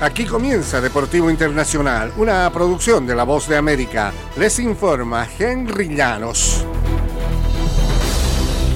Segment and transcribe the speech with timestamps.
[0.00, 4.14] Aquí comienza Deportivo Internacional, una producción de La Voz de América.
[4.38, 6.64] Les informa Henry Llanos.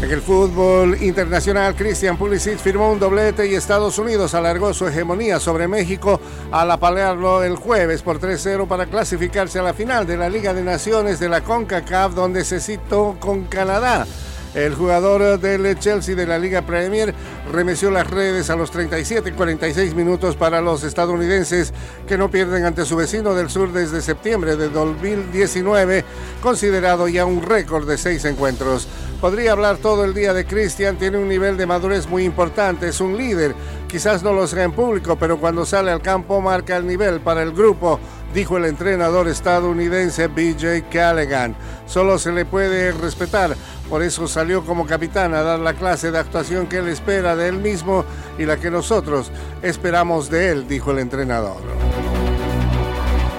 [0.03, 5.41] En el fútbol internacional, Christian Pulisic firmó un doblete y Estados Unidos alargó su hegemonía
[5.41, 6.21] sobre México
[6.53, 10.63] al apalearlo el jueves por 3-0 para clasificarse a la final de la Liga de
[10.63, 14.07] Naciones de la CONCACAF, donde se citó con Canadá.
[14.55, 17.13] El jugador del Chelsea de la Liga Premier
[17.51, 21.73] remeció las redes a los 37 y 46 minutos para los estadounidenses
[22.07, 26.05] que no pierden ante su vecino del sur desde septiembre de 2019,
[26.41, 28.87] considerado ya un récord de seis encuentros.
[29.21, 33.01] Podría hablar todo el día de Cristian, tiene un nivel de madurez muy importante, es
[33.01, 33.57] un líder,
[33.89, 37.43] quizás no lo sea en público, pero cuando sale al campo marca el nivel para
[37.43, 37.99] el grupo
[38.35, 41.55] dijo el entrenador estadounidense BJ Callaghan.
[41.87, 43.57] Solo se le puede respetar,
[43.89, 47.49] por eso salió como capitán a dar la clase de actuación que él espera de
[47.49, 48.05] él mismo
[48.39, 49.31] y la que nosotros
[49.63, 51.57] esperamos de él, dijo el entrenador.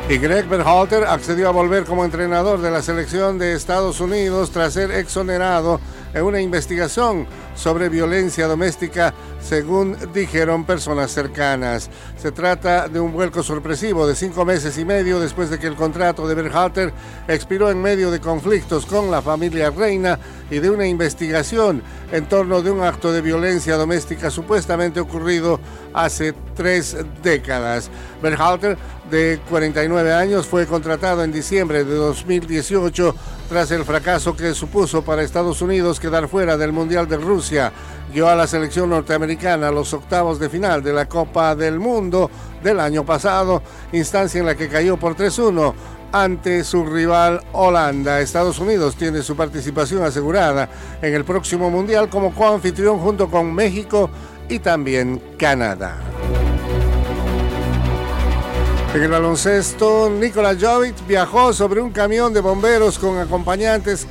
[0.08, 4.74] Y Greg Berhalter accedió a volver como entrenador de la selección de Estados Unidos tras
[4.74, 5.80] ser exonerado
[6.14, 7.26] en una investigación
[7.56, 11.90] sobre violencia doméstica, según dijeron personas cercanas.
[12.18, 15.76] Se trata de un vuelco sorpresivo de cinco meses y medio después de que el
[15.76, 16.94] contrato de Berhalter
[17.28, 20.20] expiró en medio de conflictos con la familia reina
[20.52, 25.60] y de una investigación en torno de un acto de violencia doméstica supuestamente ocurrido
[25.94, 27.90] hace tres décadas.
[28.22, 28.78] Berhalter,
[29.10, 33.16] de 49 años, fue contratado en diciembre de 2018
[33.50, 37.45] tras el fracaso que supuso para Estados Unidos quedar fuera del Mundial de Rusia.
[38.14, 42.30] Guió a la selección norteamericana a los octavos de final de la Copa del Mundo
[42.64, 45.74] del año pasado, instancia en la que cayó por 3-1
[46.12, 48.22] ante su rival Holanda.
[48.22, 50.70] Estados Unidos tiene su participación asegurada
[51.02, 54.10] en el próximo Mundial como coanfitrión junto con México
[54.48, 55.98] y también Canadá.
[58.94, 64.08] En el baloncesto, Nikola Jovic viajó sobre un camión de bomberos con acompañantes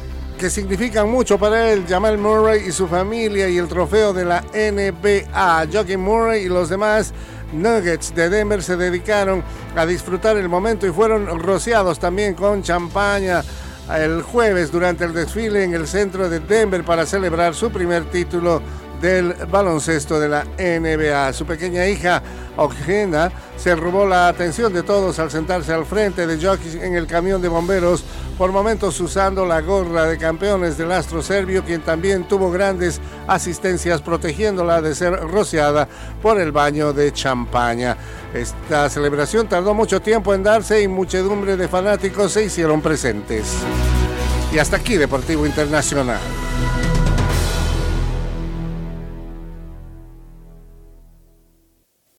[0.51, 5.67] significan mucho para él, Jamal Murray y su familia y el trofeo de la NBA.
[5.73, 7.13] Joaquin Murray y los demás
[7.53, 9.43] Nuggets de Denver se dedicaron
[9.77, 13.43] a disfrutar el momento y fueron rociados también con champaña
[13.93, 18.63] el jueves durante el desfile en el centro de Denver para celebrar su primer título
[19.01, 21.33] del baloncesto de la NBA.
[21.33, 22.23] Su pequeña hija,
[22.57, 27.07] Ojena, se robó la atención de todos al sentarse al frente de Jokic en el
[27.07, 28.05] camión de bomberos,
[28.37, 34.03] por momentos usando la gorra de campeones del astro serbio, quien también tuvo grandes asistencias
[34.03, 35.89] protegiéndola de ser rociada
[36.21, 37.97] por el baño de champaña.
[38.35, 43.55] Esta celebración tardó mucho tiempo en darse y muchedumbre de fanáticos se hicieron presentes.
[44.53, 46.44] Y hasta aquí Deportivo Internacional.